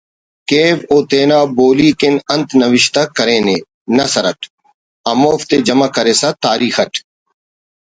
[0.49, 3.57] کیو و اوتینا بولی کن انت نوشتہ کرینے
[3.95, 4.41] نثر اٹ
[5.07, 6.93] ہموفتے جمع کرسہ تاریخ اٹ